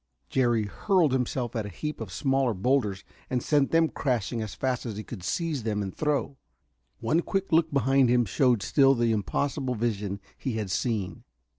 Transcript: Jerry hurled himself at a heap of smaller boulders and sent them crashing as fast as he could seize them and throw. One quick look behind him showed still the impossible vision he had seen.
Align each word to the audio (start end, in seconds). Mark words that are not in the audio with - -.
Jerry 0.31 0.63
hurled 0.65 1.11
himself 1.13 1.55
at 1.55 1.67
a 1.67 1.69
heap 1.69 2.01
of 2.01 2.11
smaller 2.11 2.55
boulders 2.55 3.03
and 3.29 3.43
sent 3.43 3.69
them 3.69 3.87
crashing 3.87 4.41
as 4.41 4.55
fast 4.55 4.83
as 4.83 4.97
he 4.97 5.03
could 5.03 5.21
seize 5.21 5.61
them 5.61 5.83
and 5.83 5.95
throw. 5.95 6.37
One 7.01 7.21
quick 7.21 7.51
look 7.51 7.71
behind 7.71 8.09
him 8.09 8.25
showed 8.25 8.63
still 8.63 8.95
the 8.95 9.11
impossible 9.11 9.75
vision 9.75 10.19
he 10.35 10.53
had 10.53 10.71
seen. 10.71 11.23